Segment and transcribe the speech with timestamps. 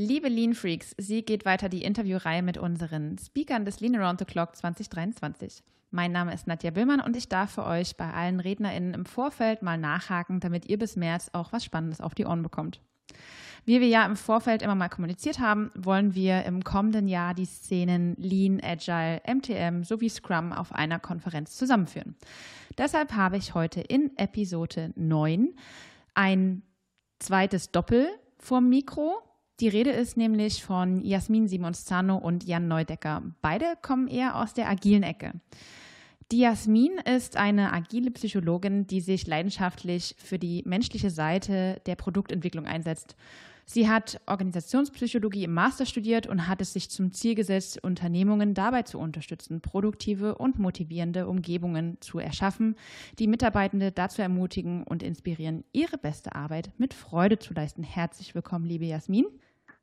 [0.00, 4.26] Liebe Lean Freaks, sie geht weiter die Interviewreihe mit unseren Speakern des Lean Around the
[4.26, 5.64] Clock 2023.
[5.90, 9.60] Mein Name ist Nadja Billmann und ich darf für euch bei allen RednerInnen im Vorfeld
[9.60, 12.80] mal nachhaken, damit ihr bis März auch was Spannendes auf die Ohren bekommt.
[13.64, 17.46] Wie wir ja im Vorfeld immer mal kommuniziert haben, wollen wir im kommenden Jahr die
[17.46, 22.14] Szenen Lean, Agile, MTM sowie Scrum auf einer Konferenz zusammenführen.
[22.78, 25.56] Deshalb habe ich heute in Episode 9
[26.14, 26.62] ein
[27.18, 28.06] zweites Doppel
[28.38, 29.24] vorm Mikro.
[29.60, 33.22] Die Rede ist nämlich von Jasmin Simonzano und Jan Neudecker.
[33.42, 35.32] Beide kommen eher aus der agilen Ecke.
[36.30, 42.66] Die Jasmin ist eine agile Psychologin, die sich leidenschaftlich für die menschliche Seite der Produktentwicklung
[42.66, 43.16] einsetzt.
[43.64, 48.82] Sie hat Organisationspsychologie im Master studiert und hat es sich zum Ziel gesetzt, Unternehmungen dabei
[48.82, 52.76] zu unterstützen, produktive und motivierende Umgebungen zu erschaffen,
[53.18, 57.82] die Mitarbeitende dazu ermutigen und inspirieren, ihre beste Arbeit mit Freude zu leisten.
[57.82, 59.26] Herzlich willkommen, liebe Jasmin.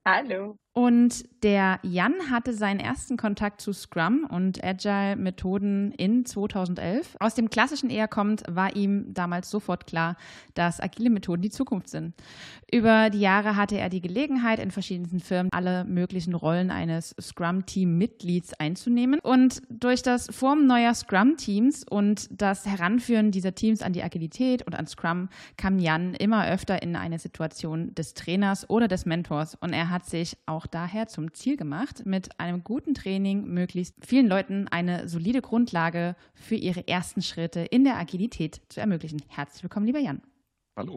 [0.05, 0.57] Hallo.
[0.77, 7.15] Und der Jan hatte seinen ersten Kontakt zu Scrum und Agile-Methoden in 2011.
[7.21, 10.17] Aus dem klassischen eher kommt, war ihm damals sofort klar,
[10.53, 12.13] dass agile Methoden die Zukunft sind.
[12.69, 18.55] Über die Jahre hatte er die Gelegenheit, in verschiedensten Firmen alle möglichen Rollen eines Scrum-Team-Mitglieds
[18.55, 19.19] einzunehmen.
[19.21, 24.75] Und durch das Formen neuer Scrum-Teams und das Heranführen dieser Teams an die Agilität und
[24.75, 29.55] an Scrum kam Jan immer öfter in eine Situation des Trainers oder des Mentors.
[29.61, 33.93] Und er hat sich auch auch daher zum Ziel gemacht, mit einem guten Training möglichst
[34.03, 39.21] vielen Leuten eine solide Grundlage für ihre ersten Schritte in der Agilität zu ermöglichen.
[39.27, 40.21] Herzlich willkommen, lieber Jan.
[40.75, 40.95] Hallo.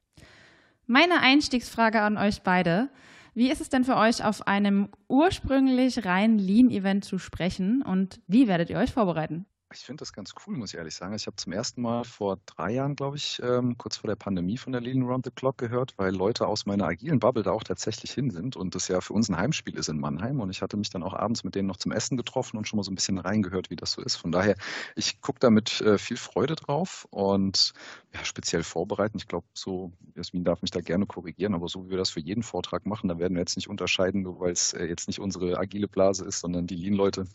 [0.87, 2.89] Meine Einstiegsfrage an euch beide.
[3.35, 8.49] Wie ist es denn für euch, auf einem ursprünglich rein Lean-Event zu sprechen und wie
[8.49, 9.45] werdet ihr euch vorbereiten?
[9.71, 11.15] Ich finde das ganz cool, muss ich ehrlich sagen.
[11.15, 14.57] Ich habe zum ersten Mal vor drei Jahren, glaube ich, ähm, kurz vor der Pandemie
[14.57, 17.63] von der Lean Around the Clock gehört, weil Leute aus meiner agilen Bubble da auch
[17.63, 20.41] tatsächlich hin sind und das ja für uns ein Heimspiel ist in Mannheim.
[20.41, 22.79] Und ich hatte mich dann auch abends mit denen noch zum Essen getroffen und schon
[22.79, 24.17] mal so ein bisschen reingehört, wie das so ist.
[24.17, 24.57] Von daher,
[24.97, 27.75] ich gucke da mit äh, viel Freude drauf und
[28.15, 29.19] ja, speziell vorbereiten.
[29.19, 32.21] Ich glaube, so, Jasmin darf mich da gerne korrigieren, aber so wie wir das für
[32.21, 35.21] jeden Vortrag machen, da werden wir jetzt nicht unterscheiden, nur weil es äh, jetzt nicht
[35.21, 37.27] unsere agile Blase ist, sondern die Lean-Leute.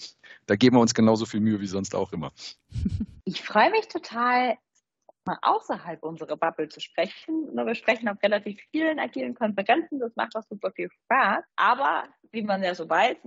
[0.48, 2.23] Da geben wir uns genauso viel Mühe wie sonst auch immer.
[3.26, 4.58] Ich freue mich total,
[5.26, 7.50] mal außerhalb unserer Bubble zu sprechen.
[7.54, 11.46] Wir sprechen auf relativ vielen agilen Konferenzen, das macht auch super viel Spaß.
[11.56, 13.18] Aber wie man ja so weiß,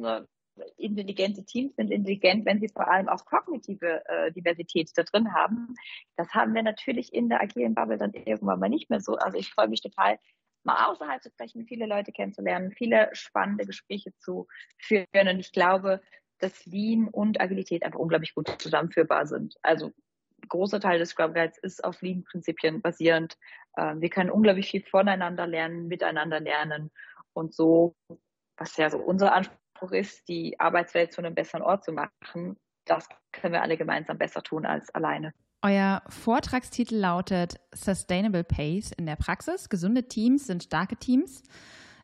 [0.77, 5.75] intelligente Teams sind intelligent, wenn sie vor allem auch kognitive äh, Diversität da drin haben.
[6.17, 9.17] Das haben wir natürlich in der agilen Bubble dann irgendwann mal nicht mehr so.
[9.17, 10.19] Also ich freue mich total,
[10.65, 14.47] mal außerhalb zu sprechen, viele Leute kennenzulernen, viele spannende Gespräche zu
[14.79, 15.29] führen.
[15.29, 16.01] Und ich glaube,
[16.39, 19.57] dass Lean und Agilität einfach unglaublich gut zusammenführbar sind.
[19.63, 19.93] Also
[20.49, 23.37] großer Teil des Scrum Guides ist auf Lean-Prinzipien basierend.
[23.77, 26.91] Ähm, wir können unglaublich viel voneinander lernen, miteinander lernen
[27.33, 27.95] und so,
[28.57, 33.09] was ja so unser Anspruch ist, die Arbeitswelt zu einem besseren Ort zu machen, das
[33.33, 35.35] können wir alle gemeinsam besser tun als alleine.
[35.63, 39.69] Euer Vortragstitel lautet Sustainable Pace in der Praxis.
[39.69, 41.43] Gesunde Teams sind starke Teams.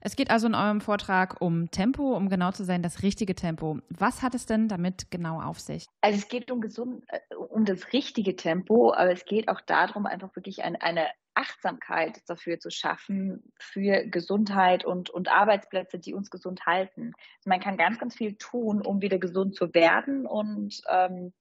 [0.05, 3.79] Es geht also in eurem Vortrag um Tempo, um genau zu sein, das richtige Tempo.
[3.89, 5.87] Was hat es denn damit genau auf sich?
[6.01, 10.07] Also es geht um gesund, äh, um das richtige Tempo, aber es geht auch darum,
[10.07, 16.31] einfach wirklich ein, eine Achtsamkeit dafür zu schaffen, für Gesundheit und, und Arbeitsplätze, die uns
[16.31, 17.13] gesund halten.
[17.45, 21.33] Man kann ganz, ganz viel tun, um wieder gesund zu werden und ähm,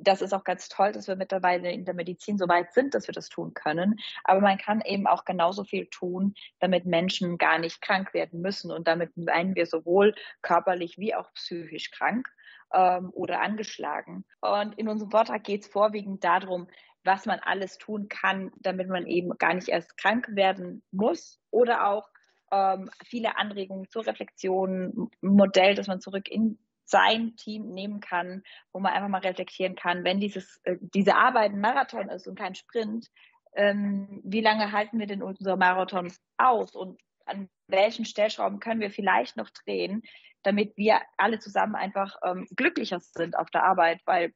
[0.00, 3.06] das ist auch ganz toll, dass wir mittlerweile in der Medizin so weit sind, dass
[3.06, 3.98] wir das tun können.
[4.24, 8.70] Aber man kann eben auch genauso viel tun, damit Menschen gar nicht krank werden müssen.
[8.70, 12.28] Und damit meinen wir sowohl körperlich wie auch psychisch krank
[12.72, 14.24] ähm, oder angeschlagen.
[14.40, 16.68] Und in unserem Vortrag geht es vorwiegend darum,
[17.04, 21.86] was man alles tun kann, damit man eben gar nicht erst krank werden muss oder
[21.86, 22.08] auch
[22.50, 28.42] ähm, viele Anregungen zur Reflexion, Modell, dass man zurück in sein Team nehmen kann,
[28.72, 32.38] wo man einfach mal reflektieren kann, wenn dieses, äh, diese Arbeit ein Marathon ist und
[32.38, 33.10] kein Sprint,
[33.54, 38.90] ähm, wie lange halten wir denn unsere Marathons aus und an welchen Stellschrauben können wir
[38.90, 40.02] vielleicht noch drehen,
[40.42, 44.32] damit wir alle zusammen einfach ähm, glücklicher sind auf der Arbeit, weil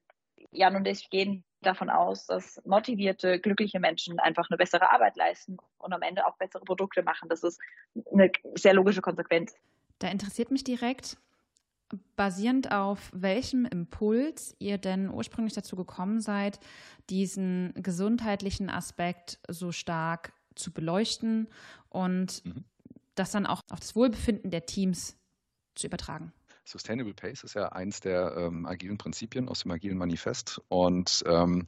[0.50, 5.58] Jan und ich gehen davon aus, dass motivierte, glückliche Menschen einfach eine bessere Arbeit leisten
[5.79, 7.29] und am Ende auch bessere Produkte machen.
[7.29, 7.61] Das ist
[8.12, 9.55] eine sehr logische Konsequenz.
[9.99, 11.19] Da interessiert mich direkt,
[12.16, 16.60] basierend auf welchem Impuls ihr denn ursprünglich dazu gekommen seid,
[17.08, 21.48] diesen gesundheitlichen Aspekt so stark zu beleuchten
[21.88, 22.64] und mhm.
[23.14, 25.16] das dann auch auf das Wohlbefinden der Teams
[25.75, 26.32] zu übertragen.
[26.64, 31.66] Sustainable Pace ist ja eins der ähm, agilen Prinzipien aus dem agilen Manifest und ähm,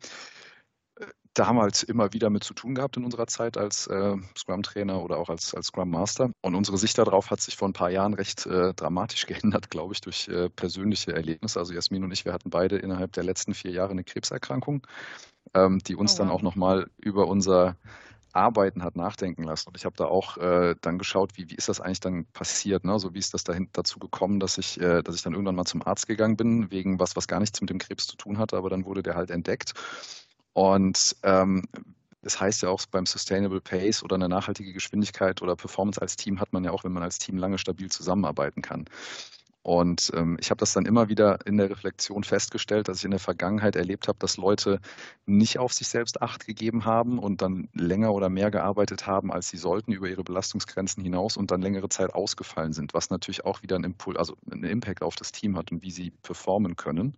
[1.35, 5.29] damals immer wieder mit zu tun gehabt in unserer Zeit als äh, Scrum-Trainer oder auch
[5.31, 6.31] als, als Scrum-Master.
[6.43, 9.95] Und unsere Sicht darauf hat sich vor ein paar Jahren recht äh, dramatisch geändert, glaube
[9.95, 11.59] ich, durch äh, persönliche Erlebnisse.
[11.59, 14.87] Also Jasmin und ich, wir hatten beide innerhalb der letzten vier Jahre eine Krebserkrankung,
[15.55, 16.19] ähm, die uns oh, wow.
[16.19, 17.77] dann auch nochmal über unser
[18.35, 19.69] Arbeiten hat nachdenken lassen.
[19.69, 22.85] Und ich habe da auch äh, dann geschaut, wie, wie ist das eigentlich dann passiert?
[22.85, 22.99] Ne?
[22.99, 25.65] So wie ist das dahin, dazu gekommen, dass ich, äh, dass ich dann irgendwann mal
[25.65, 28.57] zum Arzt gegangen bin, wegen was, was gar nichts mit dem Krebs zu tun hatte,
[28.57, 29.75] aber dann wurde der halt entdeckt.
[30.53, 31.65] Und ähm,
[32.23, 36.41] das heißt ja auch beim Sustainable Pace oder eine nachhaltige Geschwindigkeit oder Performance als Team
[36.41, 38.87] hat man ja auch, wenn man als Team lange stabil zusammenarbeiten kann.
[39.65, 43.13] Und ähm, ich habe das dann immer wieder in der Reflexion festgestellt, dass ich in
[43.13, 44.81] der Vergangenheit erlebt habe, dass Leute
[45.25, 49.49] nicht auf sich selbst Acht gegeben haben und dann länger oder mehr gearbeitet haben, als
[49.51, 53.63] sie sollten, über ihre Belastungsgrenzen hinaus und dann längere Zeit ausgefallen sind, was natürlich auch
[53.63, 57.17] wieder einen Impuls, also einen Impact auf das Team hat und wie sie performen können.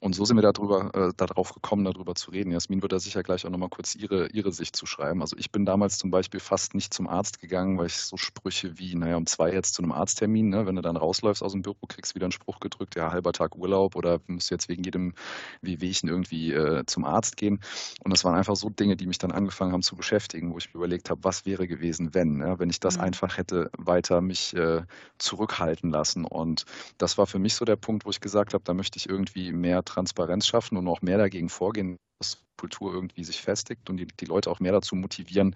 [0.00, 2.52] Und so sind wir darüber, äh, darauf gekommen, darüber zu reden.
[2.52, 5.22] Jasmin wird da sicher gleich auch nochmal kurz ihre, ihre Sicht zu schreiben.
[5.22, 8.78] Also ich bin damals zum Beispiel fast nicht zum Arzt gegangen, weil ich so Sprüche
[8.78, 10.66] wie, naja, um zwei jetzt zu einem Arzttermin, ne?
[10.66, 13.32] wenn du dann rausläufst aus dem Büro, kriegst du wieder einen Spruch gedrückt, ja, halber
[13.32, 15.14] Tag Urlaub oder musst jetzt wegen jedem
[15.62, 17.60] Wehwehchen irgendwie äh, zum Arzt gehen.
[18.04, 20.72] Und das waren einfach so Dinge, die mich dann angefangen haben zu beschäftigen, wo ich
[20.72, 22.60] mir überlegt habe, was wäre gewesen, wenn, ja?
[22.60, 23.04] wenn ich das mhm.
[23.04, 24.82] einfach hätte weiter mich äh,
[25.18, 26.24] zurückhalten lassen.
[26.24, 26.66] Und
[26.98, 29.52] das war für mich so der Punkt, wo ich gesagt habe, da möchte ich irgendwie
[29.52, 34.06] mehr Transparenz schaffen und auch mehr dagegen vorgehen, dass Kultur irgendwie sich festigt und die,
[34.06, 35.54] die Leute auch mehr dazu motivieren,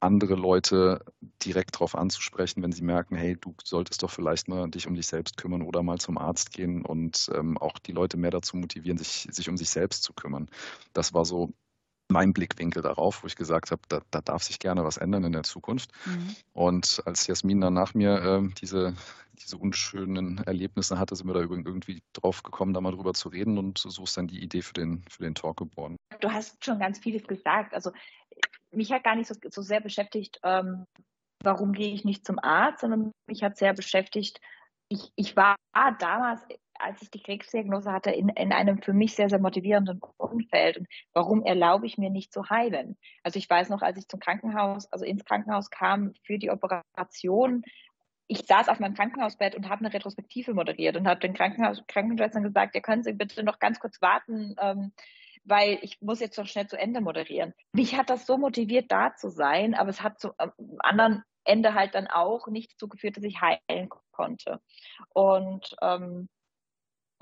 [0.00, 1.04] andere Leute
[1.44, 5.06] direkt darauf anzusprechen, wenn sie merken, hey, du solltest doch vielleicht mal dich um dich
[5.06, 8.98] selbst kümmern oder mal zum Arzt gehen und ähm, auch die Leute mehr dazu motivieren,
[8.98, 10.50] sich, sich um sich selbst zu kümmern.
[10.92, 11.52] Das war so
[12.12, 15.32] mein Blickwinkel darauf, wo ich gesagt habe, da, da darf sich gerne was ändern in
[15.32, 15.90] der Zukunft.
[16.06, 16.36] Mhm.
[16.52, 18.94] Und als Jasmin dann nach mir äh, diese
[19.42, 23.58] diese unschönen Erlebnisse hatte, sind wir da irgendwie drauf gekommen, da mal drüber zu reden
[23.58, 25.96] und so ist dann die Idee für den, für den Talk geboren.
[26.20, 27.74] Du hast schon ganz vieles gesagt.
[27.74, 27.92] Also
[28.70, 30.84] mich hat gar nicht so, so sehr beschäftigt, ähm,
[31.42, 34.40] warum gehe ich nicht zum Arzt, sondern mich hat sehr beschäftigt,
[34.88, 35.56] ich, ich war
[35.98, 36.42] damals,
[36.82, 40.78] als ich die Krebsdiagnose hatte, in, in einem für mich sehr, sehr motivierenden Umfeld.
[40.78, 42.96] Und warum erlaube ich mir nicht zu heilen?
[43.22, 47.62] Also ich weiß noch, als ich zum Krankenhaus, also ins Krankenhaus kam für die Operation,
[48.26, 52.42] ich saß auf meinem Krankenhausbett und habe eine Retrospektive moderiert und habe den Krankenhaus Krankenschwestern
[52.42, 54.92] gesagt, ihr können Sie bitte noch ganz kurz warten, ähm,
[55.44, 57.52] weil ich muss jetzt noch schnell zu Ende moderieren.
[57.72, 61.74] Mich hat das so motiviert, da zu sein, aber es hat zu am anderen Ende
[61.74, 64.60] halt dann auch nicht dazu geführt, dass ich heilen konnte.
[65.12, 66.28] Und ähm,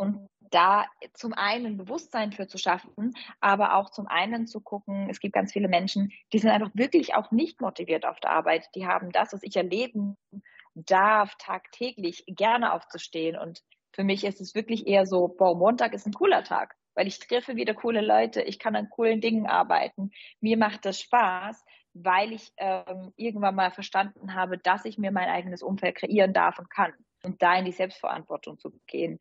[0.00, 5.20] und da zum einen Bewusstsein für zu schaffen, aber auch zum einen zu gucken, es
[5.20, 8.68] gibt ganz viele Menschen, die sind einfach wirklich auch nicht motiviert auf der Arbeit.
[8.74, 10.16] Die haben das, was ich erleben
[10.74, 13.36] darf, tagtäglich gerne aufzustehen.
[13.38, 13.62] Und
[13.92, 17.18] für mich ist es wirklich eher so, boah, Montag ist ein cooler Tag, weil ich
[17.18, 20.10] treffe wieder coole Leute, ich kann an coolen Dingen arbeiten.
[20.40, 21.62] Mir macht das Spaß,
[21.92, 26.58] weil ich ähm, irgendwann mal verstanden habe, dass ich mir mein eigenes Umfeld kreieren darf
[26.58, 26.92] und kann
[27.22, 29.18] und da in die Selbstverantwortung zu gehen.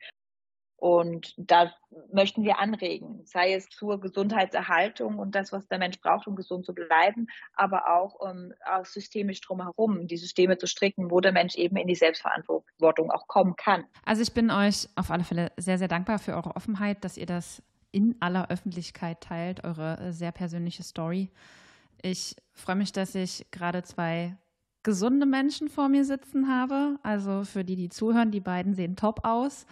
[0.79, 1.73] Und da
[2.13, 6.65] möchten wir anregen, sei es zur Gesundheitserhaltung und das, was der Mensch braucht, um gesund
[6.65, 11.55] zu bleiben, aber auch um auch systemisch drumherum die Systeme zu stricken, wo der Mensch
[11.55, 13.83] eben in die Selbstverantwortung auch kommen kann.
[14.05, 17.25] Also ich bin euch auf alle Fälle sehr, sehr dankbar für eure Offenheit, dass ihr
[17.25, 17.61] das
[17.91, 21.29] in aller Öffentlichkeit teilt, eure äh, sehr persönliche Story.
[22.01, 24.37] Ich freue mich, dass ich gerade zwei
[24.83, 26.97] gesunde Menschen vor mir sitzen habe.
[27.03, 29.65] Also für die, die zuhören, die beiden sehen top aus.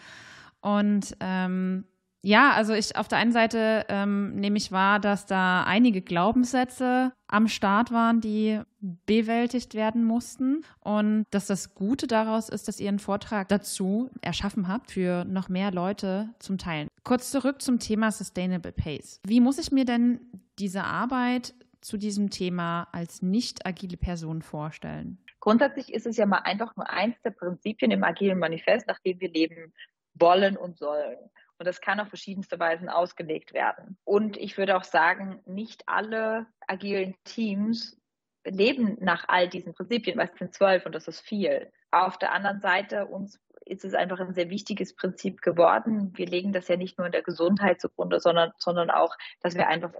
[0.68, 1.86] Und ähm,
[2.24, 7.14] ja, also ich auf der einen Seite ähm, nehme ich wahr, dass da einige Glaubenssätze
[7.28, 12.90] am Start waren, die bewältigt werden mussten und dass das Gute daraus ist, dass ihr
[12.90, 16.90] einen Vortrag dazu erschaffen habt für noch mehr Leute zum Teilen.
[17.06, 19.22] Kurz zurück zum Thema Sustainable Pace.
[19.26, 20.20] Wie muss ich mir denn
[20.60, 25.18] diese Arbeit zu diesem Thema als nicht agile Person vorstellen?
[25.40, 29.22] Grundsätzlich ist es ja mal einfach nur eins der Prinzipien im agilen Manifest, nach dem
[29.22, 29.72] wir leben
[30.20, 31.18] wollen und sollen.
[31.60, 33.98] Und das kann auf verschiedenste Weisen ausgelegt werden.
[34.04, 38.00] Und ich würde auch sagen, nicht alle agilen Teams
[38.44, 41.72] leben nach all diesen Prinzipien, weil es sind zwölf und das ist viel.
[41.92, 46.14] Auf der anderen Seite, uns ist es einfach ein sehr wichtiges Prinzip geworden.
[46.16, 49.68] Wir legen das ja nicht nur in der Gesundheit zugrunde, sondern, sondern auch, dass wir
[49.68, 49.92] einfach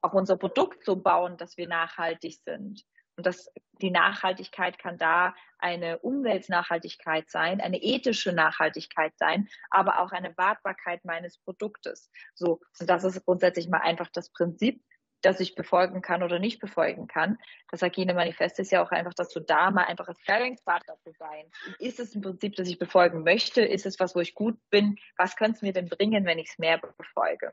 [0.00, 2.84] auch unser Produkt so bauen, dass wir nachhaltig sind.
[3.18, 3.50] Und das,
[3.82, 11.04] die Nachhaltigkeit kann da eine Umweltnachhaltigkeit sein, eine ethische Nachhaltigkeit sein, aber auch eine Wartbarkeit
[11.04, 12.10] meines Produktes.
[12.34, 12.60] So.
[12.80, 14.80] Und das ist grundsätzlich mal einfach das Prinzip.
[15.22, 17.38] das ich befolgen kann oder nicht befolgen kann.
[17.70, 21.50] Das Agile Manifest ist ja auch einfach dazu da, mal einfach als Sparringspartner zu sein.
[21.78, 23.62] Ist es ein Prinzip, das ich befolgen möchte?
[23.62, 24.96] Ist es was, wo ich gut bin?
[25.16, 27.52] Was könnte es mir denn bringen, wenn ich es mehr befolge?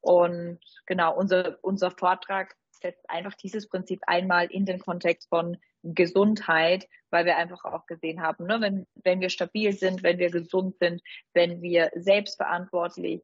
[0.00, 6.86] Und genau, unser, unser Vortrag setzt einfach dieses Prinzip einmal in den Kontext von Gesundheit,
[7.10, 10.76] weil wir einfach auch gesehen haben, ne, wenn, wenn wir stabil sind, wenn wir gesund
[10.78, 13.22] sind, wenn wir selbstverantwortlich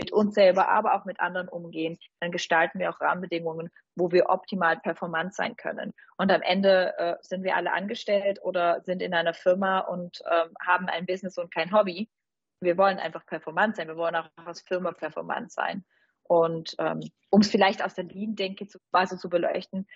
[0.00, 4.30] mit uns selber, aber auch mit anderen umgehen, dann gestalten wir auch Rahmenbedingungen, wo wir
[4.30, 5.92] optimal performant sein können.
[6.16, 10.46] Und am Ende äh, sind wir alle angestellt oder sind in einer Firma und äh,
[10.64, 12.08] haben ein Business und kein Hobby.
[12.60, 13.88] Wir wollen einfach performant sein.
[13.88, 15.84] Wir wollen auch als Firma performant sein.
[16.24, 17.00] Und ähm,
[17.30, 19.86] um es vielleicht aus der Lean-Denke zu, Weise zu beleuchten,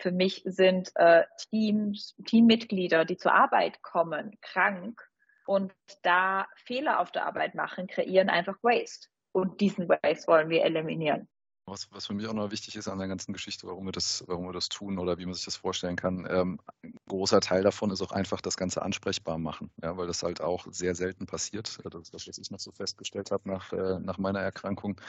[0.00, 5.00] für mich sind äh, Teams, Teammitglieder, die zur Arbeit kommen, krank
[5.46, 5.72] und
[6.02, 9.08] da Fehler auf der Arbeit machen, kreieren einfach Waste.
[9.32, 11.28] Und diesen Waste wollen wir eliminieren.
[11.70, 14.24] Was, was für mich auch noch wichtig ist an der ganzen Geschichte, warum wir das,
[14.26, 17.62] warum wir das tun oder wie man sich das vorstellen kann, ähm, ein großer Teil
[17.62, 21.26] davon ist auch einfach das Ganze ansprechbar machen, ja, weil das halt auch sehr selten
[21.26, 21.78] passiert.
[21.84, 25.00] Das ist das, was ich noch so festgestellt habe nach, äh, nach meiner Erkrankung.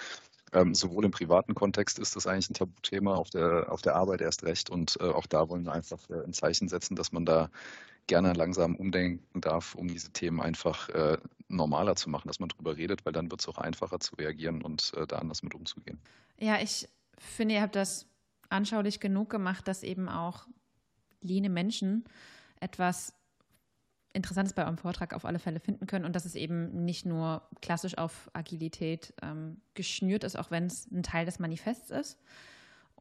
[0.54, 4.22] Ähm, sowohl im privaten Kontext ist das eigentlich ein Tabuthema, auf der, auf der Arbeit
[4.22, 4.70] erst recht.
[4.70, 7.50] Und äh, auch da wollen wir einfach äh, ein Zeichen setzen, dass man da
[8.12, 12.76] gerne langsam umdenken darf, um diese Themen einfach äh, normaler zu machen, dass man darüber
[12.76, 15.98] redet, weil dann wird es auch einfacher zu reagieren und äh, da anders mit umzugehen.
[16.38, 18.08] Ja, ich finde, ihr habt das
[18.50, 20.46] anschaulich genug gemacht, dass eben auch
[21.22, 22.04] leane Menschen
[22.60, 23.14] etwas
[24.12, 27.48] Interessantes bei eurem Vortrag auf alle Fälle finden können und dass es eben nicht nur
[27.62, 32.20] klassisch auf Agilität ähm, geschnürt ist, auch wenn es ein Teil des Manifests ist.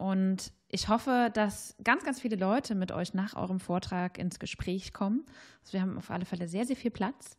[0.00, 4.95] Und ich hoffe, dass ganz, ganz viele Leute mit euch nach eurem Vortrag ins Gespräch
[4.95, 5.26] kommen.
[5.61, 7.37] Also wir haben auf alle Fälle sehr, sehr viel Platz,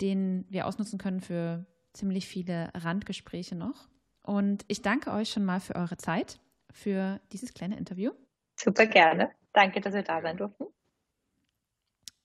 [0.00, 3.86] den wir ausnutzen können für ziemlich viele Randgespräche noch.
[4.22, 8.12] Und ich danke euch schon mal für eure Zeit, für dieses kleine Interview.
[8.56, 9.30] Super gerne.
[9.52, 10.64] Danke, dass wir da sein durften.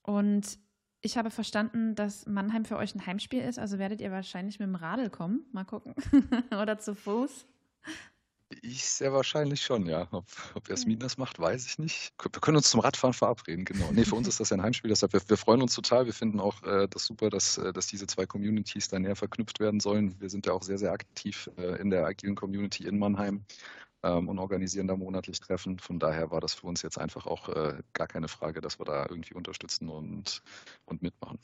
[0.03, 0.57] Und
[1.01, 4.69] ich habe verstanden, dass Mannheim für euch ein Heimspiel ist, also werdet ihr wahrscheinlich mit
[4.69, 5.45] dem Radl kommen.
[5.51, 5.95] Mal gucken.
[6.61, 7.45] Oder zu Fuß.
[8.61, 10.07] Ich sehr wahrscheinlich schon, ja.
[10.11, 10.25] Ob,
[10.55, 12.13] ob Jasmin das macht, weiß ich nicht.
[12.19, 13.91] Wir können uns zum Radfahren verabreden, genau.
[13.91, 16.07] Nee, für uns ist das ja ein Heimspiel, deshalb wir, wir freuen uns total.
[16.07, 19.59] Wir finden auch äh, das super, dass, äh, dass diese zwei Communities da näher verknüpft
[19.59, 20.19] werden sollen.
[20.19, 23.45] Wir sind ja auch sehr, sehr aktiv äh, in der agilen Community in Mannheim
[24.01, 25.77] ähm, und organisieren da monatlich Treffen.
[25.77, 28.85] Von daher war das für uns jetzt einfach auch äh, gar keine Frage, dass wir
[28.85, 30.41] da irgendwie unterstützen und,
[30.85, 31.37] und mitmachen.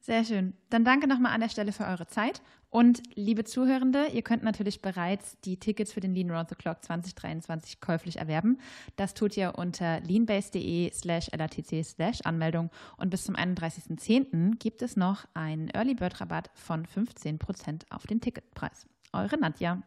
[0.00, 0.54] Sehr schön.
[0.70, 2.40] Dann danke nochmal an der Stelle für eure Zeit.
[2.70, 6.84] Und liebe Zuhörende, ihr könnt natürlich bereits die Tickets für den Lean Round the Clock
[6.84, 8.58] 2023 käuflich erwerben.
[8.96, 12.70] Das tut ihr unter leanbase.de slash latc slash Anmeldung.
[12.98, 14.58] Und bis zum 31.10.
[14.58, 18.86] gibt es noch einen Early Bird Rabatt von 15% auf den Ticketpreis.
[19.12, 19.82] Eure Nadja.